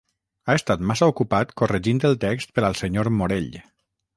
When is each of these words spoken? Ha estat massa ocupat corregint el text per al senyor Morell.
Ha 0.47 0.53
estat 0.59 0.81
massa 0.91 1.09
ocupat 1.11 1.53
corregint 1.63 2.01
el 2.11 2.17
text 2.27 2.57
per 2.57 2.67
al 2.71 2.81
senyor 2.81 3.11
Morell. 3.19 3.49